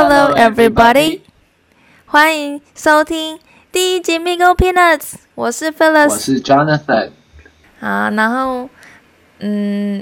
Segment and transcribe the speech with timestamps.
[0.00, 1.22] Hello, everybody！
[2.06, 3.36] 欢迎收听
[3.72, 4.98] 第一集《Migo Peanuts》，
[5.34, 7.10] 我是 Phyllis，我是 Jonathan。
[7.80, 8.70] 啊，然后，
[9.40, 10.00] 嗯，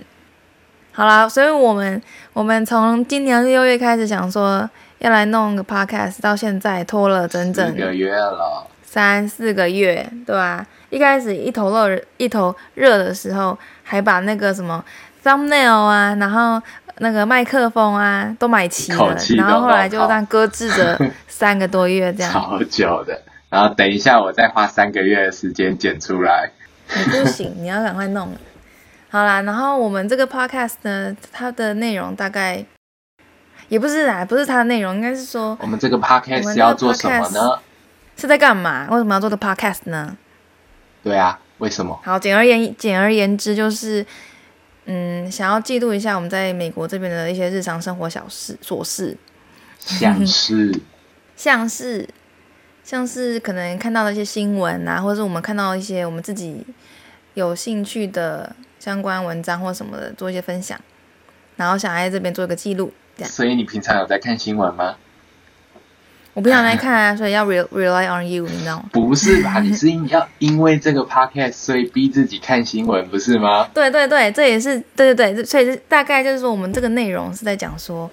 [0.93, 2.03] 好啦，所以我们
[2.35, 4.69] 我们从今年六月开始想说
[4.99, 10.67] 要来弄个 podcast，到现在拖了整整一个月了，三四个月，对吧？
[10.91, 14.85] 一开始一头热一头热的时候，还把那个什么
[15.25, 16.61] thumbnail 啊，然后。
[16.99, 22.33] 那个麦克风啊，都买齐了，然后后来就这样搁置着 三个多月，这样。
[22.33, 26.51] 好久的，然后等一下我再花三个月的时间剪出来。
[26.89, 28.33] 你不行， 你要赶快弄。
[29.11, 32.65] 好啦，然后我们这个 podcast 呢，它的内容大概
[33.69, 37.59] 也不是啊，不是它的内容，应该是说我们这个 podcast 要做什么呢？
[38.17, 38.89] 是在干嘛？
[38.91, 40.17] 为什么要做个 podcast 呢？
[41.05, 42.01] 对啊，为什么？
[42.03, 44.05] 好，简而言简而言之就是。
[44.87, 49.17] 嗯，想要记录一下我们在美国这边的一些日常生活小事琐事，
[49.81, 50.81] 像是
[51.37, 52.09] 像是
[52.85, 56.65] 像是可能看到的一些新闻啊，或者是我们看到一些我们自己
[57.35, 60.81] 有兴趣的相关文章或什么的，做一些分享，
[61.57, 63.31] 然后想在这边做一个记录，这样。
[63.31, 64.97] 所以你平常有在看新闻吗？
[66.37, 68.91] 我不想再看啊，所以要 rely on you，你知道吗？
[68.93, 69.59] 不是吧？
[69.61, 73.67] 你是因要因为这个 podcast 所以逼自己看新闻，不是吗？
[73.73, 78.11] 对对对，这也是对对对，所以大概就是说，我们这个内容是在讲说，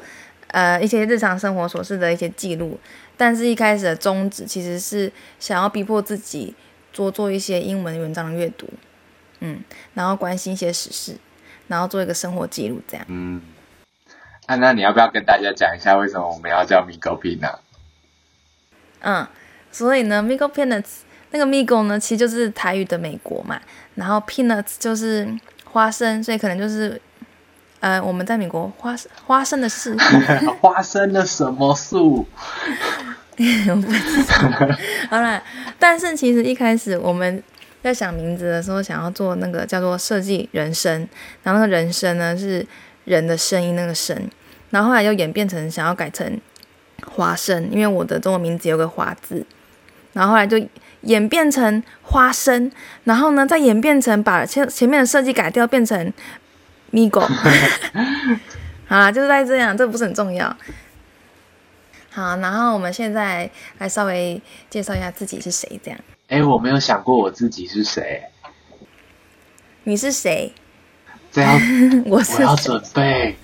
[0.47, 2.79] 呃，一些日常生活琐事的一些记录。
[3.17, 6.55] 但是一开始的宗旨其实是想要逼迫自己
[6.93, 8.65] 多做一些英文文章的阅读，
[9.41, 9.59] 嗯，
[9.95, 11.17] 然后关心一些时事，
[11.67, 13.05] 然后做一个生活记录，这样。
[13.09, 13.41] 嗯，
[14.45, 17.49] 啊，那你要不要跟大家讲一下为什么我们要叫 Migo P 呢？
[19.03, 19.25] 嗯，
[19.71, 23.59] 所以呢，Migo Peanuts 那个 Migo 呢，其实就是台语的美国嘛，
[23.95, 25.27] 然后 Peanuts 就是
[25.65, 26.99] 花生，所以可能就是，
[27.79, 28.95] 呃，我们在美国花
[29.25, 29.95] 花生的事。
[30.61, 32.25] 花生的什么树？
[33.37, 34.77] 我不知道。
[35.09, 35.41] 好了，
[35.79, 37.43] 但是其实一开始我们
[37.81, 41.07] 在想名字的时候，想要做那个叫做设计人声，
[41.41, 42.65] 然后那个人声呢是
[43.05, 44.15] 人的声音那个声，
[44.69, 46.39] 然后后来又演变成想要改成。
[47.05, 49.45] 花生，因为我的中文名字有个“花”字，
[50.13, 50.57] 然后后来就
[51.01, 52.71] 演变成花生，
[53.03, 56.11] 然后呢再演变成把前前面的设计改掉，变成
[56.91, 57.21] Migo。
[58.87, 60.55] 好啦，就是在这样，这不是很重要。
[62.11, 63.49] 好，然后我们现在
[63.79, 64.39] 来稍微
[64.69, 65.99] 介绍一下自己是谁，这样。
[66.27, 68.23] 哎，我没有想过我自己是谁。
[69.83, 70.53] 你是谁？
[71.31, 71.59] 这样，
[72.05, 73.35] 我是我要准备。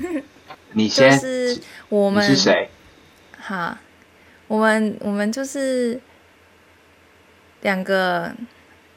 [0.73, 1.19] 你先。
[1.19, 1.59] 是
[1.89, 2.23] 我们。
[2.23, 2.69] 是谁？
[3.49, 3.75] 好，
[4.47, 5.99] 我们我们就是
[7.61, 8.31] 两个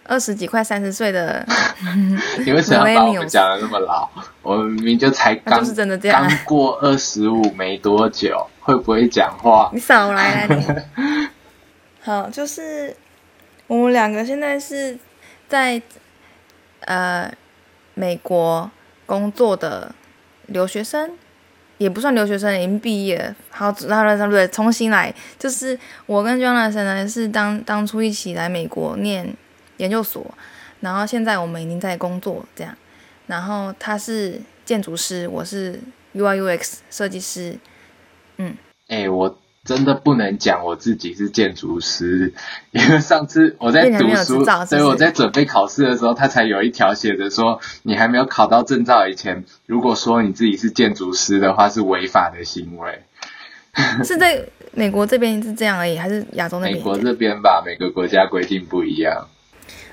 [0.04, 1.42] 二十几快三十岁的。
[2.44, 4.06] 你为什么把我们讲的那么老？
[4.42, 9.70] 我们明明就才刚就是真的这样，刚过二十五没多久，会不会讲话？
[9.72, 10.84] 你少来了！
[12.02, 12.94] 好，就是
[13.66, 14.98] 我们两个现在是
[15.48, 15.80] 在
[16.80, 17.32] 呃
[17.94, 18.70] 美国
[19.06, 19.94] 工作的
[20.44, 21.16] 留学生。
[21.82, 23.34] 也不算留学生，已经毕业。
[23.50, 25.12] 好，那那不对，重新来。
[25.38, 29.34] 就是我跟 Jonathan 呢，是当当初一起来美国念
[29.78, 30.24] 研究所，
[30.80, 32.76] 然后现在我们已经在工作这样。
[33.26, 35.80] 然后他是建筑师，我是
[36.14, 37.58] UI UX 设计师。
[38.36, 38.56] 嗯，
[38.88, 39.38] 哎，我。
[39.64, 42.34] 真的不能讲我自己是建筑师，
[42.72, 53.02] 因为上次我在读书，所以我在准备考试的时候，他才有一条写着说，你还没有考到证照以前，如果说你自己是建筑师的话，是违法的行为。
[54.04, 56.76] 是在美国这边是这样而已，还是亚洲那边？
[56.78, 59.28] 美国这边吧，每个国家规定不一样。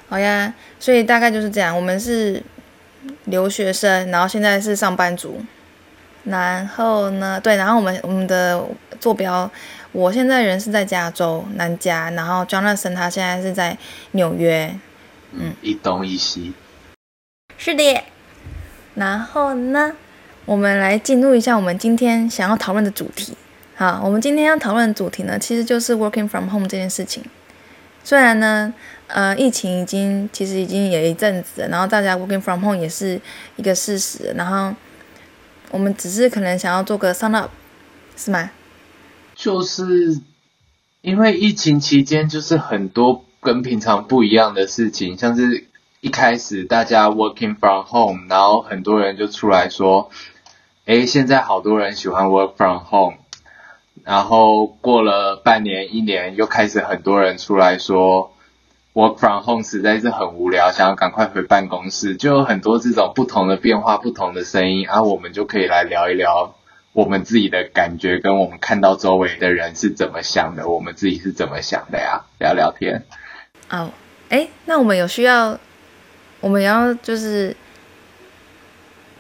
[0.07, 1.75] 好呀，所以大概就是这样。
[1.75, 2.41] 我们是
[3.25, 5.40] 留学生，然后现在是上班族。
[6.25, 7.40] 然后呢？
[7.41, 8.62] 对，然后我们我们的
[8.99, 9.49] 坐标，
[9.91, 13.77] 我现在人是在加州南加，然后 Jonathan 他现在是在
[14.11, 14.77] 纽约，
[15.33, 16.53] 嗯，一东一西，
[17.57, 18.03] 是的。
[18.95, 19.94] 然后呢，
[20.45, 23.35] 我们来进入一下我们今天想要讨论的主题。
[23.75, 27.24] 好，我们今天要讨论的主题呢，其实就是 working from home 这件事情。
[28.03, 28.74] 虽然呢，
[29.07, 33.19] 呃，疫情已经其实已经有一阵子了，然后大家 working from home 也是
[33.56, 34.75] 一个事实，然后。
[35.71, 37.51] 我们只是可能想要做个 sum up，
[38.18, 38.50] 是吗？
[39.39, 40.19] 就是
[41.00, 45.65] 因为疫情期间，就是很多跟平常不一样的事情，像是
[46.01, 50.12] 一开始大家 working from home，然后很多人就出来说，
[50.86, 53.15] 哎，现在好多人喜欢 work from home，
[54.03, 58.33] 然后过了半年、一年，又开始很多人出来说。
[58.94, 66.56] Work from home 实在是很无聊，想要赶快回办公室，就有很多这种不同的变化、不同的声音啊，我们就可以来聊一聊
[66.94, 72.25] 我们自己的感觉跟我们看到周围的人是怎么想的，我们自己是怎么想的呀？
[72.39, 73.03] 聊聊天。
[73.69, 73.91] 哦，
[74.30, 75.59] 哎，那我们有需要，
[76.39, 77.56] 我们要就是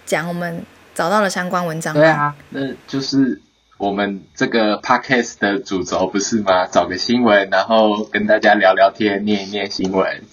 [0.05, 1.93] 讲我们找到了相关文章。
[1.93, 3.39] 对啊，那就是
[3.77, 6.65] 我们这个 podcast 的主轴不是吗？
[6.65, 10.23] 找个新闻，然后跟大家聊聊天，念一念新闻。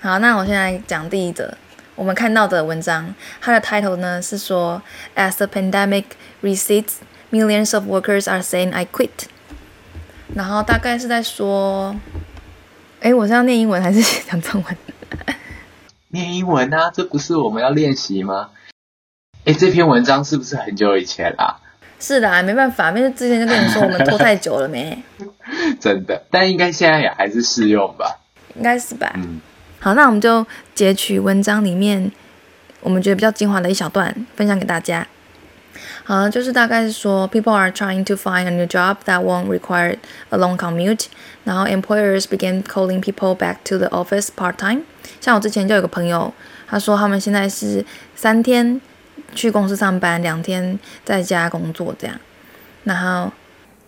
[0.00, 1.52] 好，那我现在讲第一则。
[1.96, 4.82] 我们看到的文章，它的 title 呢是说
[5.14, 6.04] ，As the pandemic
[6.42, 6.94] recedes,
[7.30, 9.10] millions of workers are saying I quit。
[10.34, 11.94] 然后大概是在说，
[13.00, 14.76] 哎，我是要念英文还是讲中文？
[16.08, 18.50] 念英文啊，这不是我们要练习吗？
[19.44, 21.60] 哎，这篇文章是不是很久以前啦？
[22.00, 25.00] 是的，没办法，因为之前就跟你说我们拖太久了没？
[25.80, 28.18] 真的，但应该现在也还是适用吧？
[28.56, 29.12] 应该是吧。
[29.14, 29.40] 嗯。
[29.84, 32.10] 好，那我们就截取文章里面
[32.80, 35.06] 我们觉得比较精华的一小段，分享给大家。
[36.04, 39.98] 好，就是大概是说，people are trying to find a new job that won't require
[40.30, 41.04] a long commute。
[41.44, 44.84] 然后，employers began calling people back to the office part time。
[45.20, 46.32] 像我之前就有个朋友，
[46.66, 47.84] 他说他们现在是
[48.16, 48.80] 三天
[49.34, 52.18] 去公司上班，两天在家工作这样。
[52.84, 53.30] 然后。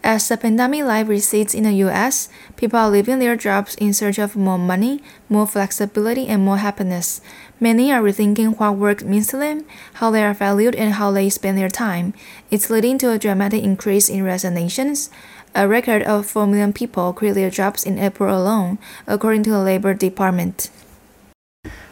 [0.06, 2.28] As the pandemic life recedes in the US,
[2.58, 7.22] people are leaving their jobs in search of more money, more flexibility, and more happiness.
[7.60, 9.64] Many are rethinking what work means to them,
[10.02, 12.14] how they are valued, and how they spend their time.
[12.50, 15.12] It's leading to a dramatic increase in resignations.
[15.54, 19.60] A record of 4 million people quit their jobs in April alone, according to the
[19.60, 20.72] Labor Department.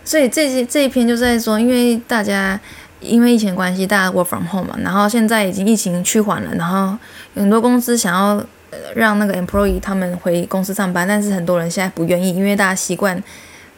[0.04, 2.60] 所以这些这一篇就是在说，因为大家
[3.05, 6.97] 因为疫情关系，大家 work from home 嘛，然后现在已经疫情趋缓了，然后
[7.35, 8.45] 很多公司想要
[8.95, 13.23] 让那个 employee 他们回公司上班，但是很多人现在不愿意，因为大家习惯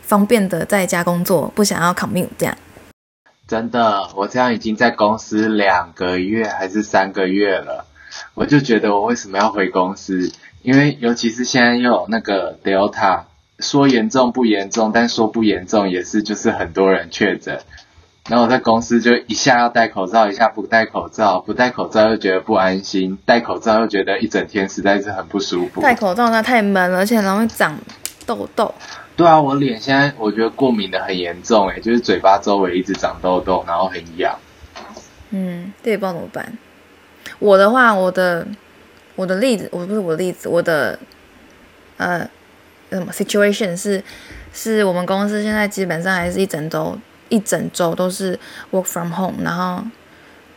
[0.02, 2.56] 方便的在家工作，不想要 commute 这样。
[3.46, 7.86] 真的，我这样已经在公司两个月还是三个月了，
[8.34, 10.32] 我就觉得我为什么要回公司？
[10.62, 13.22] 因为尤其是现在又有那个 Delta，
[13.60, 17.60] 说严重不严重，但说不严重也是就是很多人确诊。
[18.28, 25.80] 然后我在公司就一下要戴口罩，一下不戴口罩，不戴口罩又觉得不安心，戴口罩又觉得一整天实在是很不舒服。
[25.80, 27.78] 戴口罩那太闷了，而且容易长
[28.26, 28.74] 痘痘。
[29.16, 34.36] 对啊，我脸现在我觉得过敏的很严重，哎，就是嘴巴周围一直长痘痘，然后很痒。
[35.30, 36.58] 嗯，这也不知道怎么办。
[37.38, 38.44] 我的话，我的
[39.14, 40.98] 我的例子，我不是我的例子，我的
[41.96, 42.28] 呃
[42.90, 44.02] 什么 situation 是
[44.52, 46.98] 是我们公司现在基本上还是一整周。
[47.28, 48.38] 一整周都是
[48.70, 49.84] work from home，然后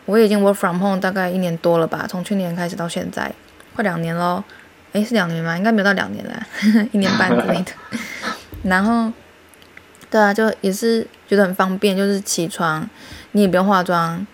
[0.05, 3.31] 我已经 work from home 大概一年多了吧，从去年开始到现在，
[3.75, 4.43] 快两年喽。
[4.93, 5.55] 诶，是两年吗？
[5.55, 6.47] 应该没有到两年了，
[6.91, 7.71] 一年半之类的。
[8.65, 9.13] 然后，
[10.09, 12.89] 对啊，就也是觉得很方便，就是起床
[13.33, 14.25] 你也不用化妆，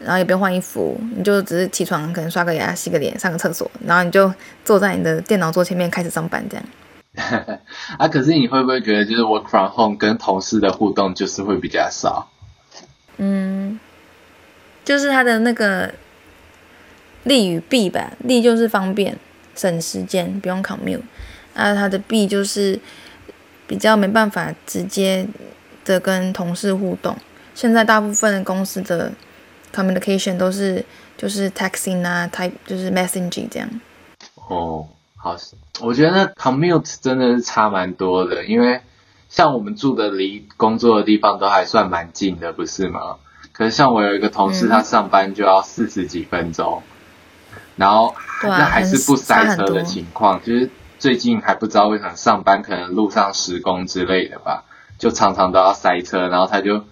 [0.00, 4.34] 然后也不用换衣服，你就只是起床可能刷个牙、洗个脸、上个厕所，然后你就
[4.64, 6.66] 坐在你的电脑桌前面开始上班这样。
[7.98, 12.30] 啊，可是你会不会觉得，就是 work from home 跟同事的互动就是会比较少？
[13.18, 13.78] 嗯，
[14.84, 15.92] 就是它的那个
[17.24, 18.12] 利与弊吧。
[18.18, 19.18] 利就是方便、
[19.54, 21.02] 省时间，不用 commute。
[21.54, 22.78] 啊，它的弊就是
[23.66, 25.26] 比较没办法直接
[25.84, 27.16] 的跟同事互动。
[27.54, 29.12] 现在大部分公司的
[29.74, 30.84] communication 都是
[31.16, 33.68] 就是 texting 啊，type 就是 messaging 这样。
[34.48, 34.88] 哦。
[35.22, 35.36] 好，
[35.82, 38.80] 我觉得 commute 真的是差蛮多的，因为
[39.28, 43.16] 像我们住的离工作的地方都还算蛮近的，不是吗？
[43.52, 46.82] 可是像我有一个同事，他上班就要四十几分钟，
[47.76, 54.64] 然后那还是不塞车的情况，就是最近还不知道为什么上班可能路上施工之类的吧，
[54.96, 56.84] 就常常都要塞车，然后他就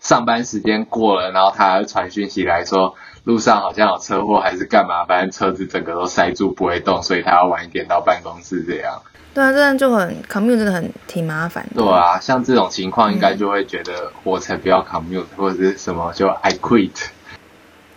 [0.00, 2.96] 上班时间过了，然后他传讯息来说。
[3.28, 9.02] 路上好像有车祸还是干嘛，反正车子整个都塞住不会动，所以他要晚一点到办公室这样。
[9.34, 11.62] 对啊，这样就很 commute 真的很挺麻烦。
[11.74, 16.90] 对啊，像这种情况应该就会觉得我才不要 commute 或者是什么就 I quit。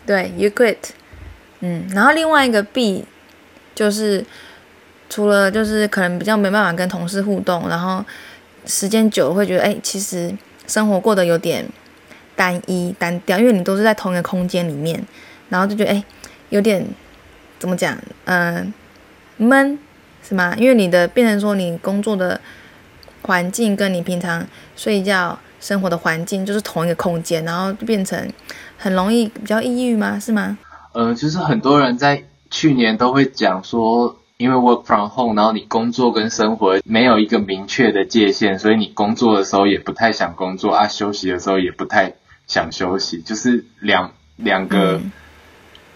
[0.05, 0.75] 对，you quit。
[1.61, 3.05] 嗯，然后另外一个 B
[3.73, 4.25] 就是
[5.09, 8.03] 除了就是可能比较没办法跟同事互动，然后
[8.65, 10.35] 时间久了会觉得哎，其实
[10.67, 11.65] 生活过得有点。
[12.41, 14.99] 单一单调，因为你都是在同一个空间里面，
[15.49, 16.03] 然后就觉得哎，
[16.49, 16.83] 有点
[17.59, 17.95] 怎么讲，
[18.25, 18.73] 嗯，
[19.37, 19.77] 闷
[20.27, 20.55] 是吗？
[20.57, 22.41] 因为你的变成说你工作的
[23.21, 24.43] 环境跟你平常
[24.75, 28.17] 睡觉生活的环境就是同一个空间，然后就变成
[28.75, 30.19] 很容易比较抑郁吗？
[30.19, 30.57] 是吗？
[30.93, 42.15] 呃，就是很多人在去年都会讲说，因为 work from home，然后你工作跟生活没有一个明确的界限，所以你工作的时候也不太想工作啊，休息的时候也不太。
[42.51, 44.99] 想休息，就是两两个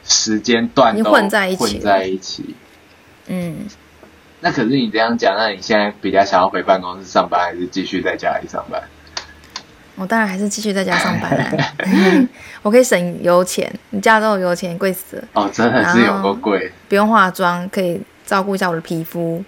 [0.05, 2.55] 时间段都混在一起，混在一起。
[3.27, 3.67] 嗯，
[4.39, 8.81] 那可是你这样讲，那你现在比较想要回办公室上班，还是继续在家里上班？
[9.95, 11.67] 我当然还是继续在家上班啦，
[12.63, 13.69] 我可以省油钱。
[13.89, 19.43] 你加州油钱贵死了哦，真的是有够贵，不用化妆，可以照顾一下我的皮肤。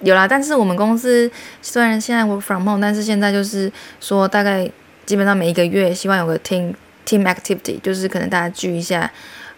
[0.00, 1.30] 有啦，但是我们公司
[1.62, 4.68] 虽然现在 work from home，但是现在就是说大概
[5.06, 6.74] 基本上每一个月希望有个 team
[7.06, 9.10] team activity，就是可能大家聚一下，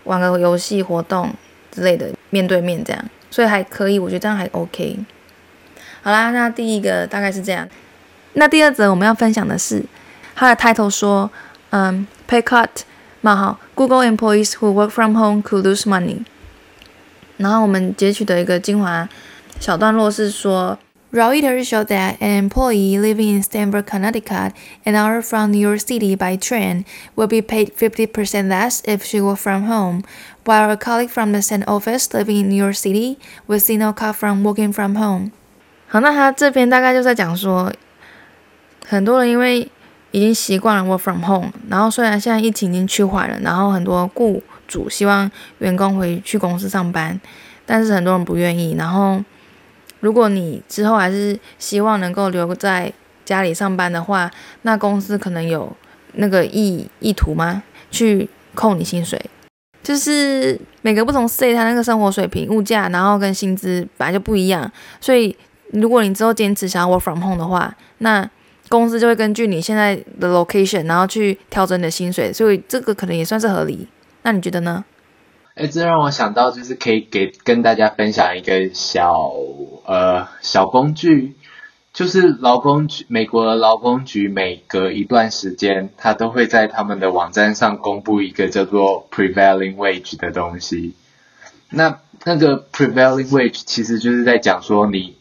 [0.05, 1.33] 玩个游戏活动
[1.71, 4.99] 之类的，面对面这样，所以还可以，我觉得这样还 OK。
[6.03, 7.69] 好啦，那第一个大概是这样，
[8.35, 9.83] 那第二则我们要分享的是。
[10.38, 11.31] 它的 title 说，
[11.71, 12.69] 嗯，pay cut，
[13.23, 16.19] 冒号，Google employees who work from home could lose money。
[17.38, 19.09] 然后我们截取的一个精华
[19.59, 20.79] 小段落是说
[21.12, 24.54] ，Reuters showed that an employee living in Stamford, Connecticut,
[24.86, 26.86] an hour from New York City by train,
[27.16, 30.04] will be paid 50% less if she worked from home,
[30.46, 33.92] while a colleague from the same office living in New York City will see no
[33.92, 35.32] cut from working from home。
[35.88, 37.72] 好，那他这边大概就在讲说，
[38.88, 39.70] 很多人因为
[40.12, 47.20] 已经习惯了 work from home，然后虽然现在疫情已经趋缓了，然后很多雇主希望员工回去公司上班，
[47.66, 48.74] 但是很多人不愿意。
[48.78, 49.22] 然后，
[50.07, 52.93] 如果你之后还是希望能够留在
[53.25, 54.31] 家里上班的话，
[54.63, 55.77] 那公司可能有
[56.13, 57.65] 那个意意图吗？
[57.91, 59.21] 去扣你薪水？
[59.83, 64.71] 就是每个不同 state 它那个生活水平、物价，然后跟薪资本来就不一样，
[65.01, 65.37] 所以
[65.73, 68.31] 如果你之后坚持想要 work from home 的话，那
[68.69, 73.89] 公司就会根据你现在的 location，然后去调整你的薪水，所以这个可能也算是合理。
[74.23, 74.85] 那你觉得呢？
[75.57, 79.33] 哎，这让我想到，就是可以给跟大家分享一个小
[79.87, 81.35] 呃小工具，
[81.95, 90.95] 就是劳工局，美国的劳工局每隔一段时间，他都会在他们的网站上公布一个叫做 prevailing wage 的东西。
[91.71, 95.17] 那那个 prevailing wage 其实就是在讲说你。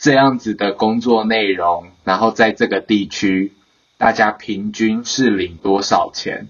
[0.00, 3.52] 这样子的工作内容，然后在这个地区，
[3.96, 6.46] 大家平均是领多少钱？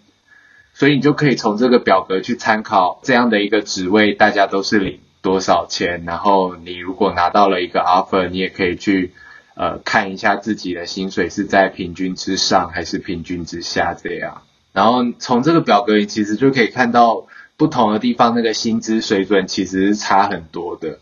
[0.78, 6.04] 所以你就可以从这个表格去参考这样的一个职位，大家都是领多少钱。
[6.06, 9.12] 然后你如果拿到了一个 offer，你也可以去
[9.56, 14.42] 呃看一下自己的薪水是在平均之上还是平均之下这样。
[14.73, 21.00] 然后从这个表格，你其实就可以看到不同的地方那个薪资水准其实是差很多的。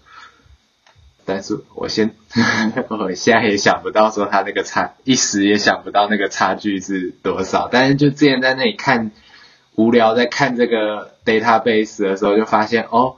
[1.27, 2.15] 但是我先，
[2.89, 7.69] 我现在也想不到说他那个差，一时也想不到那个差距是多少。
[7.71, 9.11] 但是就之前在那里看
[9.77, 13.15] 无聊，在看这个 database 的时候，就发现哦，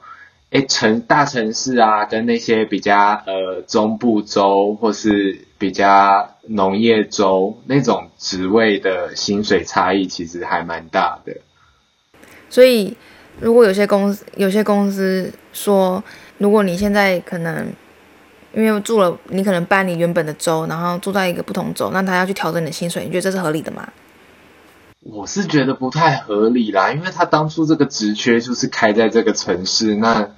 [0.50, 11.36] 哎，城大城市啊，跟那些比较呃中部州或是比较农业州那种职位的薪水差异其实还蛮大的。
[12.50, 12.96] 所以
[13.40, 16.02] 如果有些公司有些公司说，
[16.36, 17.72] 如果你现在可能。
[18.54, 23.86] 因为住了，你可能搬你原本的州，然后住在一个不同州，那他要去调整你的薪水，你觉得这是合理的吗？
[25.10, 30.30] 我是觉得不太合理啦，因为他当初这个职缺就是开在这个城市，那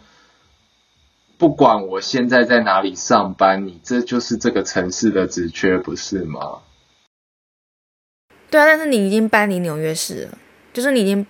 [1.38, 6.60] 不管我现在在哪里上班，你这就是这个城市的职缺，不是吗？
[8.50, 10.38] 对啊，但是你已经搬离纽约市了，
[10.72, 11.26] 就是你已经。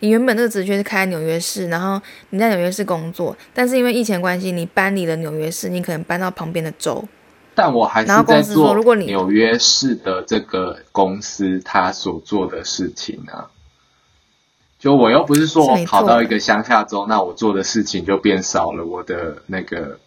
[0.00, 1.98] 你原本这个职缺是开在纽约市，然后
[2.28, 7.02] 你在纽约市工作，但是因为疫情关系，你搬离了纽约市，你可能搬到旁边的州。
[7.54, 13.50] 但我还是在做纽约市的这个公司他所做的事情啊。
[14.78, 19.98] 就我又不是说我跑到一个乡下州，那我做的事情就变少了，我的那个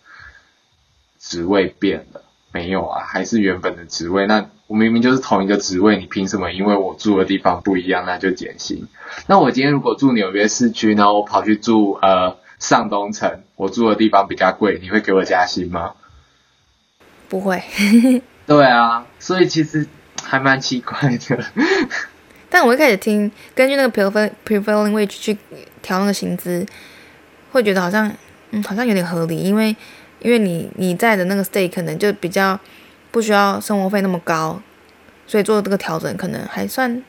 [1.19, 2.21] 职位变了。
[2.53, 4.25] 没有啊，还是原本的职位。
[4.25, 6.51] 那我明明就是同一个职位，你凭什么？
[6.51, 8.87] 因为我住的地方不一样，那就减薪？
[9.27, 15.93] 那我今天如果住纽约市区，然后我跑去住呃上东城，我住的地方比较贵，你会给我加薪吗？
[17.29, 17.61] 不会。
[18.45, 19.87] 对啊，所以其实
[20.23, 21.43] 还蛮奇怪的。
[22.49, 25.37] 但我一开始听，根据那个 prevailing prevailing wage 去
[25.81, 26.65] 调那个薪资，
[27.51, 28.11] 会觉得好像
[28.51, 29.75] 嗯好像有点合理，因为。
[30.19, 32.59] 因为你你在的那个 state 可能就比较
[33.11, 34.59] 不需要生活费那么高，
[35.27, 37.03] 所以做这个调整可能还算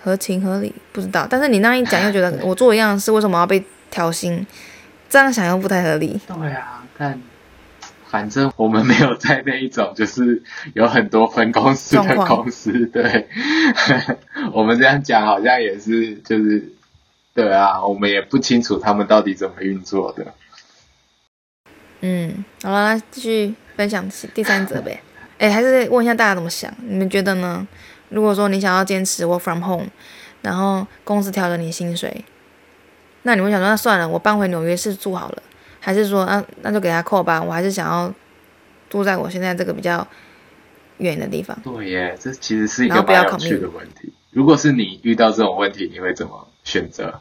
[0.00, 0.72] 合情合理。
[0.92, 4.46] 不知道，但是你那一讲，又觉得 我做一样的事，为什么要被调薪？
[5.10, 6.20] 这样想又不太合理。
[6.28, 7.20] 对啊，但
[8.12, 10.42] 反正我们没有在那一种就是
[10.74, 13.26] 有很多分公司的公司，对，
[14.52, 16.62] 我们这样讲好像也是就是
[17.34, 20.34] 对啊，我们也不清楚他们到底怎么运作的。
[22.02, 25.00] 嗯，好了，继续分享第三者呗。
[25.38, 26.70] 哎，还是问一下大家怎么想？
[26.86, 27.66] 你们觉得呢？
[28.10, 29.86] 如果说你想要坚持 work from home，
[30.42, 32.22] 然后公司调整你薪水，
[33.22, 35.42] 那你们想说，那算了，我搬回纽约市住好了，
[35.84, 38.14] 还是说，那那就给他扣吧，我还是想要
[38.88, 40.06] 住在我现在这个比较
[40.98, 41.58] 远的地方。
[41.64, 44.12] 对耶，这其实是一然后不要个蛮有趣的问题。
[44.30, 47.20] 如果是你遇到这种问题，你会怎么选择？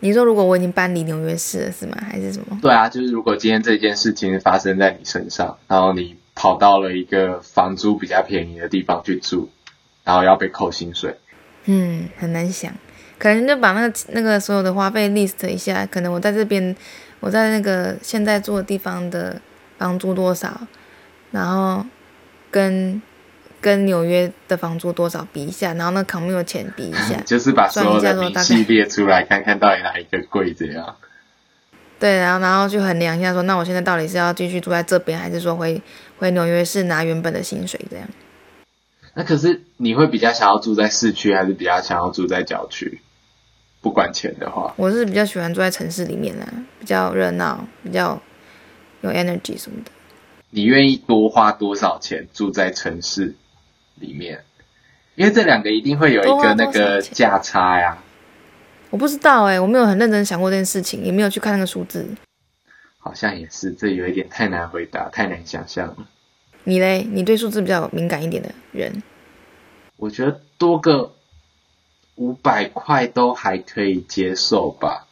[0.00, 1.96] 你说如果我已经搬离纽约市了，是吗？
[1.98, 2.58] 还是什么？
[2.60, 9.48] 对啊，就是如果今天这件事情发生在你身上，然后你跑到了一个房租比较便宜的地方去住，
[10.04, 11.16] 然后要被扣薪水，
[11.64, 12.70] 嗯，很难想，
[13.18, 16.76] 可能就把那个那个所有的花费 list 一下，可能我在这边，
[17.20, 19.40] 我在那个现在住的地方的
[19.78, 20.60] 房租多少，
[21.30, 21.84] 然后
[22.50, 23.00] 跟
[23.60, 30.96] 跟纽约的房租多少比一下，然后那 commute 钱比一下， 就是把所有算一下的明说大概细列出来，看看到底哪一个贵这样。
[31.98, 35.80] 对，然后然后去衡量一下说，那我现在到底是要继续住在这边，还是说回
[36.18, 38.06] 回纽约市拿原本的薪水这样？
[39.14, 43.00] 那可是你会比较想要住在市区，还是比较想要住在郊区？
[43.86, 46.46] 不管钱的话，我是比较喜欢住在城市里面啦，
[46.80, 48.20] 比较热闹，比较
[49.02, 49.92] 有 energy 什么的。
[50.50, 53.36] 你愿意多花多少钱住在城市
[53.94, 54.40] 里面？
[55.14, 57.96] 因为这两个一定会有一个那个价差呀。
[58.90, 62.08] 我不知道哎、我没有很认真想过这件事情，也没有去看那个数字。
[62.98, 65.96] 好像也是，这有一点太难回答，太难想象了。
[66.64, 67.06] 你嘞？
[67.08, 69.00] 你对数字比较敏感一点的人，
[69.96, 71.12] 我觉得多个
[72.16, 75.06] 五百块都还可以接受吧。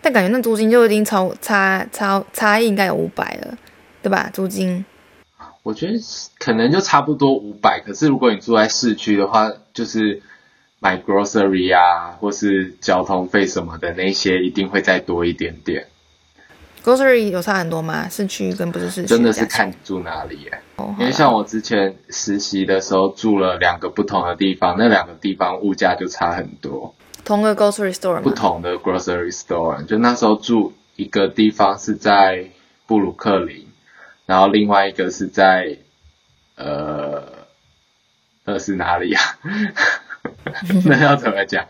[0.00, 3.58] 但感觉那租金就已经超差差差异应该有五百了，
[4.02, 4.30] 对吧？
[4.32, 4.84] 租金
[5.62, 5.92] 我觉得
[6.38, 10.22] 可能就差不多五百，可是如果你住在市区的话，就是
[10.78, 15.86] 买 grocery 啊，或是交通费什么的那些，一定会再多一点点。
[16.82, 18.08] grocery 有差很多吗？
[18.08, 20.50] 市区跟不是市区真的是看你住哪里耶。
[20.50, 26.94] 哦，因为像我之前实习的时候住了两个不同的地方，那两个地方物价就差很多。
[27.24, 32.50] 同个 grocery store，不同的 grocery store，就那时候住一个地方是在
[32.86, 33.66] 布鲁克林，
[34.26, 35.78] 然后另外一个是在
[36.56, 37.46] 呃，
[38.44, 39.22] 那是哪里啊？
[40.86, 41.66] 那要怎么讲？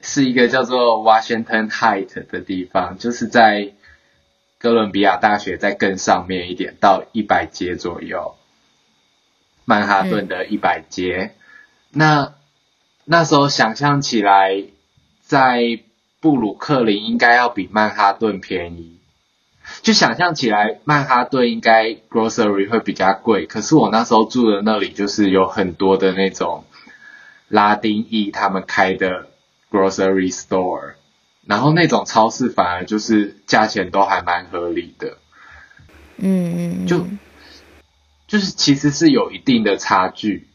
[0.00, 3.72] 是一个叫做 Washington Height 的地方，就是在
[4.62, 8.36] 哥伦比亚大学再更上面一点，到一百街左右，
[9.64, 11.34] 曼哈顿的一百街。
[11.90, 12.34] 那
[13.04, 14.62] 那时候想象起来，
[15.20, 15.80] 在
[16.20, 19.00] 布鲁克林应该要比曼哈顿便宜。
[19.82, 26.64] 就想象起来，曼哈顿应该 grocery 会比较贵，可是我那时候住的那里就是有很多的那种
[27.48, 29.26] 拉丁裔他们开的
[29.72, 30.94] grocery store，
[31.46, 35.18] 然后那种超市反而就是价钱都还蛮合理的。
[36.16, 37.06] 嗯嗯嗯，就
[38.28, 40.46] 就是其实是有一定的差距，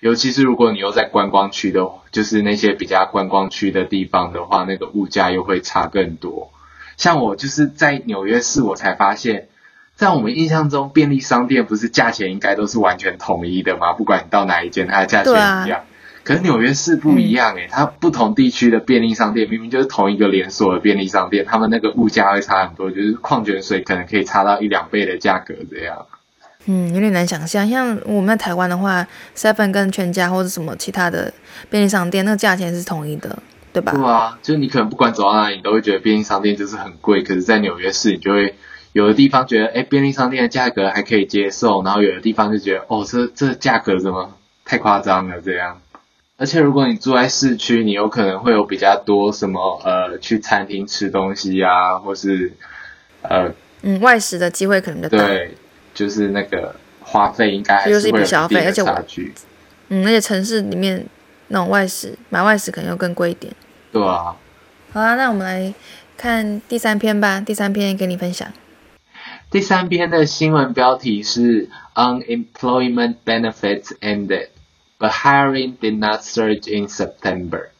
[0.00, 6.50] 尤其是如果你又在观光区的，就是那些比较观光区的地方的话，那个物价又会差更多。
[6.96, 9.48] 像我就是在纽约市，我才发现，
[9.94, 13.92] 在我们印象中，便利商店不是价钱应该都是完全统一的吗？
[13.92, 15.84] 不管你到哪一间，它的价钱一样。
[16.22, 26.06] 可是纽约市不一样诶、它不同地区的便利商店明明就是同一个连锁的便利商店，他们那个物价会差很多，就是矿泉水可能可以差到一两倍的价格这样。
[26.66, 27.68] 嗯，有点难想象。
[27.68, 31.32] 像我们在台湾的话，seven 跟全家或者什么其他的
[31.70, 33.38] 便利商店，那个价钱是统一的，
[33.72, 33.92] 对吧？
[33.92, 37.22] 对啊，就是你可能不管走到哪里，你都会觉得便利商店就是很贵。
[37.22, 38.54] 可是，在纽约市，你就会
[38.92, 44.34] 有的地方觉得，哎，便利商店的价格还可以接受，然后有的地方就觉得，哦，这这价格怎么
[44.66, 45.78] 太夸张了这样。
[46.40, 52.54] 而且，如果你住在市区，你有可能会有比较多什么呃，去餐厅吃东西啊，或是
[53.20, 55.26] 呃，嗯，外食的机会可能比较大。
[55.26, 55.54] 对，
[55.92, 59.34] 就是那个花费应该还就是会有一定的消费而且我差距。
[59.88, 61.04] 嗯，而且城市里面
[61.48, 63.52] 那种外食买外食可能又更贵一点。
[63.92, 64.34] 对啊，
[64.92, 65.74] 好啊，那我们来
[66.16, 67.38] 看第三篇吧。
[67.38, 68.50] 第三篇给你分享。
[69.50, 74.48] 第三篇的新闻标题是 Unemployment benefits ended,
[75.00, 77.70] but hiring did not surge in September。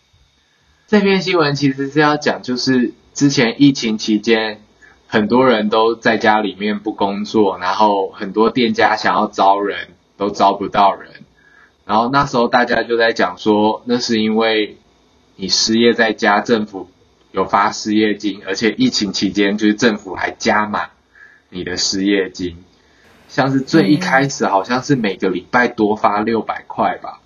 [0.89, 4.63] 这篇新闻其实是要讲，就是之前疫情期间，
[5.07, 11.13] 很多人都在家里面不工作，然后很多店家想要招人都招不到人，
[11.85, 14.79] 然后那时候大家就在讲说，那是因为
[15.37, 16.89] 你失业在家，政府
[17.31, 20.89] 有发失业金，而且疫情期间就是政府还加码。
[21.53, 22.63] 你的失业金，
[23.31, 27.21] 像是最一开始好像是每个礼拜多发六百块吧，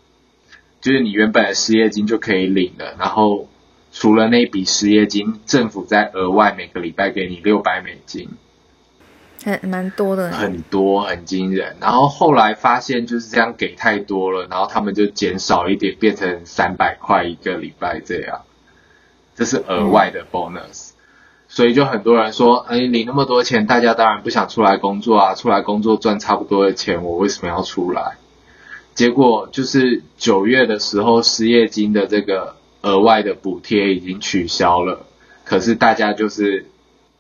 [0.83, 3.49] 就是你原本的失业金就可以领了，然后
[3.91, 8.29] 除了那笔失业金，政府再额外每个礼拜给你六百美金，
[9.43, 10.31] 还蛮多的。
[10.31, 11.77] 很多很惊人。
[11.81, 18.43] 然后后来发现就是这样给太多了，然后他们就减少一点，变成三百块一个礼拜这样。
[19.35, 20.91] 这是额外的 bonus。
[21.55, 28.17] 所以就很多人说，哎，领那么多钱，大家当然不想出来工作啊，出来工作赚差不多的钱，我为什么要出来？
[28.93, 35.07] 结果就是九月的时候，失业金的这个额外的补贴已经取消了，
[35.45, 36.67] 可是大家就是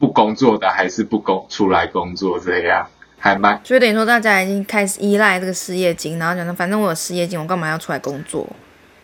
[0.00, 2.88] 不工作的还是不工出来工作，这样
[3.20, 3.60] 还蛮。
[3.62, 8.44] 所以等于说大家已经开始依赖这个失业金，然后讲说反正我有失业金，我干嘛要出来工作？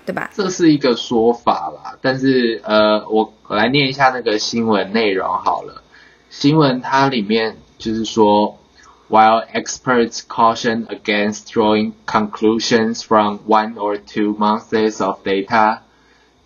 [0.09, 0.29] 对吧？
[0.35, 5.81] 这是一个说法啦，但是呃，我我来念一下那个新闻内容好了。
[6.29, 8.57] 新闻它里面就是说，
[9.09, 15.79] While experts caution against drawing conclusions from one or two months of data,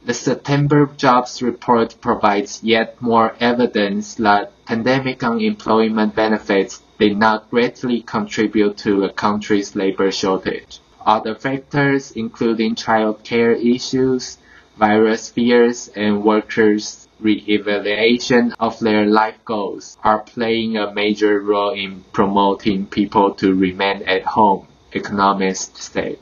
[0.05, 8.01] the September jobs report provides yet more evidence that pandemic unemployment benefits did not greatly
[8.01, 10.79] contribute to the country's labor shortage.
[11.05, 14.37] Other factors, including childcare issues,
[14.77, 22.03] virus fears, and workers' re-evaluation of their life goals, are playing a major role in
[22.13, 26.17] promoting people to remain at home, economists say.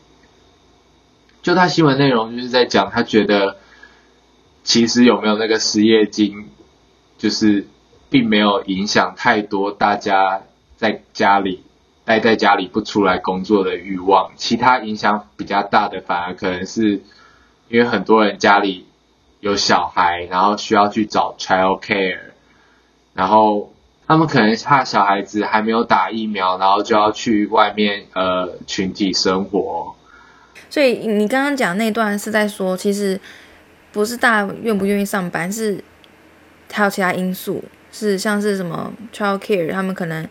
[1.41, 3.57] 就他新闻内容就是在讲，他觉得
[4.63, 6.49] 其实有没有那个失业金，
[7.17, 7.67] 就是
[8.09, 10.43] 并没有影响太多大家
[10.77, 11.63] 在家里
[12.04, 17.00] 待在家里不出来工作的欲望，其他影响比较大的反而可能是
[17.68, 18.86] 因为很多人家里
[19.38, 22.18] 有小孩，然后需要去找 child care，
[23.14, 23.72] 然后
[24.08, 29.94] 他们可能怕小孩子还没有打疫苗，然后就要去外面呃群体生活。
[30.68, 33.20] 所以你刚刚讲那段是在说，其实
[33.92, 35.82] 不是大家愿不愿意上班，是
[36.72, 37.62] 还有其他因素，
[37.92, 40.28] 是像是什么 child care，他们可能。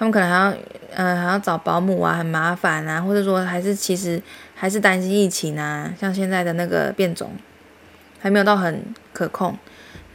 [0.00, 0.54] 他们可能还要，
[0.94, 4.18] 呃，还要找保姆啊，很麻烦啊，或者说还是其实
[4.54, 7.30] 还是担心疫情啊，像现在的那个变种
[8.18, 8.82] 还没有到很
[9.12, 9.54] 可控，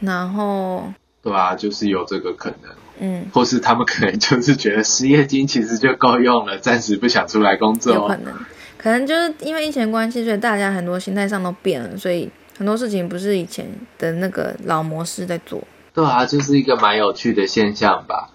[0.00, 8.34] 然后对啊，就是有这个可能，嗯，或是他们可能就是觉得失业金其实就够用了，暂时不想出来工作，有可能，
[8.76, 13.64] 可能就是因为疫情关系，所以大家很多心态上都变了，所以很多事情不是以前
[13.98, 15.62] 的那个老模式在做，
[15.94, 18.30] 对啊，就是一个蛮有趣的现象吧。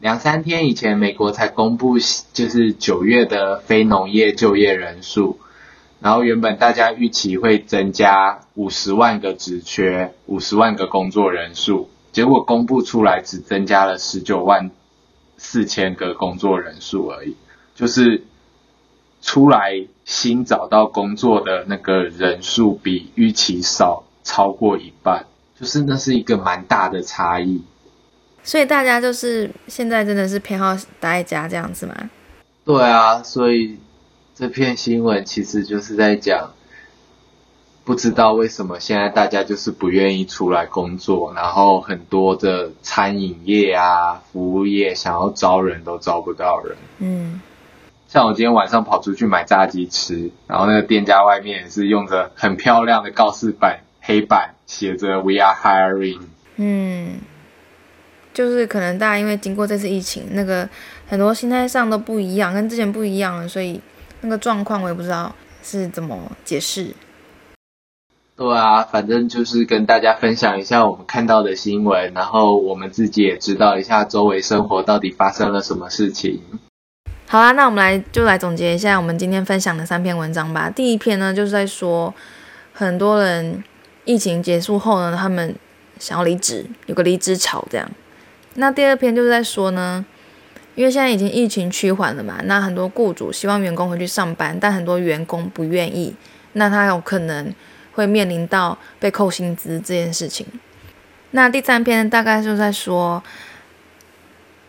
[0.00, 1.98] 两三天以前，美国才公布
[2.32, 5.38] 就是九月的非农业就业人数，
[6.00, 14.70] 然后原本大家预期会增加五十万个职缺，五十万个工作人数，结果公布出来只增加了十九万
[15.36, 17.36] 四千个工作人数而已，
[17.74, 18.24] 就是
[19.20, 25.26] 出来新找到工作的那个人数比预期少超过一半，
[25.60, 27.60] 就是那是一个蛮大的差异。
[28.42, 31.94] 所以大家就是现在真的是偏好待在家这样子吗？
[32.64, 33.78] 对啊，所以
[34.34, 36.52] 这篇新闻其实就是在讲，
[37.84, 46.76] 不知道为什么现在大家就是不愿意出来工作，然后很多的餐饮业啊、服务业想要招人都招不到人。
[46.98, 47.40] 嗯，
[48.08, 56.20] 像我今天晚上跑出去买炸鸡吃，然后那个店家外面也是用着很漂亮的告示板，黑板写着 “We are hiring”。
[56.56, 57.18] 嗯。
[58.40, 60.66] 就是可能大家因为经过这次疫情，那个
[61.06, 63.78] 很多心态上都不一样，跟之前不一样了，所以
[64.22, 65.30] 那个状况我也不知道
[65.62, 66.86] 是怎么解释。
[68.34, 76.40] 对啊，反正就是跟大家分享一下我们看到的新闻，然后我们自己也知道一下周围生活到底发生了什么事情。
[77.26, 80.70] 好啦，那我们来就来总结一下我们今天分享的三篇文章吧。
[80.70, 82.14] 第一篇呢，就是在说
[82.72, 83.62] 很多人
[84.06, 85.54] 疫情结束后呢，他们
[85.98, 87.86] 想要离职，有个离职潮这样。
[88.54, 90.04] 那第二篇就是在说呢，
[90.74, 96.14] 因为现在已经疫情趋缓了嘛，那很多雇主希望员工回去上班，但很多员工不愿意，
[96.54, 97.54] 那他有可能
[97.92, 100.46] 会面临到被扣薪资这件事情。
[101.30, 103.22] 那第三篇大概就在说，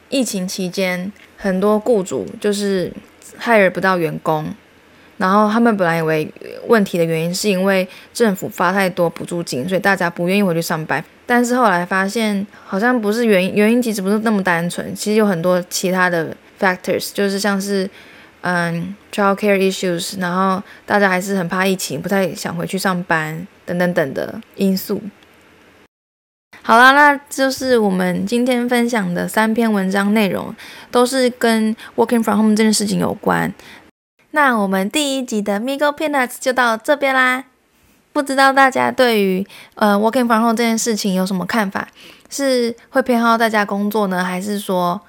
[0.10, 2.94] 疫情期间很多雇主就是
[3.39, 4.54] hire 不到员工。
[5.22, 6.28] 然后他们本来以为
[6.68, 11.04] 问题的原因是因为政府发太多补助金，所以大家不愿意回去上班。
[11.28, 17.88] 但是后来发现好像不是原因，原因其实不是那么单纯，其实有很多其他的 factors，就是像是
[18.42, 25.00] 嗯 child care issues，然后大家还是很怕疫情，不太想回去上班等等等的因素。
[26.64, 30.54] 好啦，那就是我们今天分享的三篇文章内容，
[30.90, 33.52] 都是跟 working from home 这件事情有关。
[34.32, 37.44] 那我们第一集的 Migo Peanuts 就到这边啦。
[38.13, 41.88] 不知道大家对于呃 Working from home 这件事情有什么看法？
[42.30, 45.00] 是会偏好在家工作呢，还是说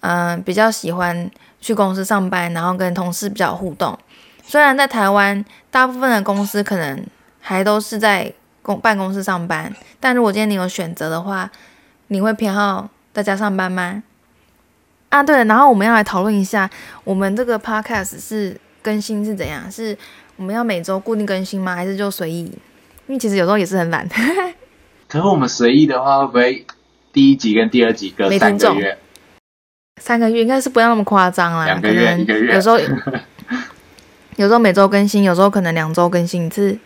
[0.00, 3.98] 嗯比较喜欢去公司上班，然后跟同事比较互动？
[4.42, 7.06] 虽然在台湾，大部分的公司可能
[7.40, 9.74] 还都是在公办公室上班。
[10.00, 11.50] 但如果今天你有选择的话，
[12.08, 14.02] 你会偏好在家上班吗？
[15.14, 16.68] 啊，对了，然后我们要来讨论一下，
[17.04, 19.70] 我们这个 podcast 是更新是怎样？
[19.70, 19.96] 是
[20.34, 21.76] 我们要每周固定更新吗？
[21.76, 22.42] 还是就随意？
[23.06, 24.08] 因为其实有时候也是很懒。
[25.06, 26.66] 可是我们随意的话，会不会
[27.12, 28.98] 第一集跟第二集隔三个月？
[30.02, 32.52] 三个月应该是不要那么夸张啦，两个月一个月。
[32.52, 32.76] 有时候
[34.34, 36.76] 有时候每周更新，有时候可能两周更新一次。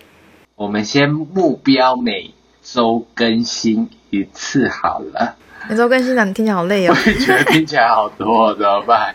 [0.54, 5.36] 我们先目标每周更新一次好了。
[5.68, 6.96] 每周更新，你听起来好累哦。
[6.96, 9.14] 我也觉得听起来好多，怎么办？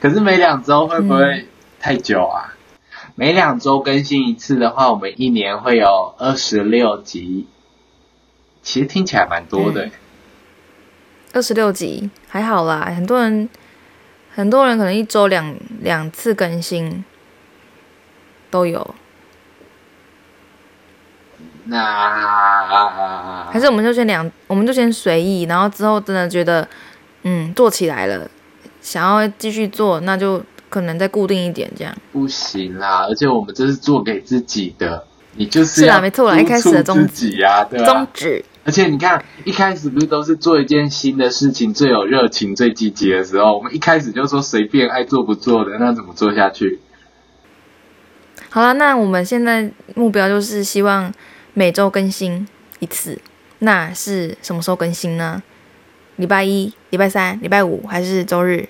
[0.00, 1.46] 可是每两周会不会
[1.78, 2.54] 太久啊？
[3.16, 7.46] 每两周更新一次的话，我们一年会有二十六集。
[8.62, 9.90] 其实听起来蛮多的。
[11.34, 13.48] 二十六集还好啦，很多人
[14.34, 17.04] 很多人可能一周两两次更新
[18.50, 18.94] 都有。
[21.68, 26.66] 那 还是我们就先两，我们就先随意，然后之后真的觉得，
[27.22, 28.28] 嗯，做起来了，
[28.80, 31.92] 想要继续做，那就可能再固定一点这样。
[32.12, 38.44] 不行啦，而且我们这是做给自己的，你就是是啊，没错啦，一开始的宗旨啊，对宗旨。
[38.64, 46.80] 而且你看，一开始不是都是做一件新的事情最有热情、最积极的时候，我们一开始就说随便爱做不做的，那怎么做下去？
[48.50, 51.12] 好了，那我们现在目标就是希望。
[51.58, 52.46] 每周更新
[52.80, 53.18] 一次，
[53.60, 55.42] 那是什么时候更新呢？
[56.16, 58.68] 礼拜一、礼拜三、礼拜五还是周日？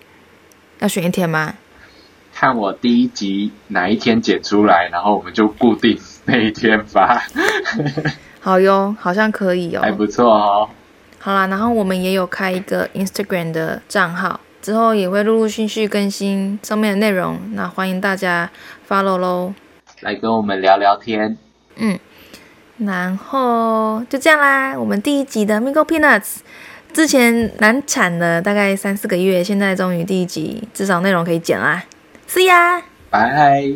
[0.79, 1.55] 要选一天吗？
[2.33, 7.21] 看我第一集哪一天剪出来，然后我们就固定那一天发。
[8.39, 10.69] 好哟，好像可以哦，还不错哦。
[11.19, 18.49] 好啦，然后我们也有开一个 Instagram 的账号，之后也会陆陆续续更新上面的内容，那欢迎大家
[18.89, 19.53] follow 喽，
[20.03, 21.37] 来跟我们聊聊天。
[21.75, 21.99] 嗯。
[22.79, 26.37] 然后就这样啦，我们第一集的 Mingo Peanuts
[26.93, 31.83] 之前难产了大概三四个月，现在终于第一集至少内容可以剪啦
[32.29, 33.73] ，See ya，拜。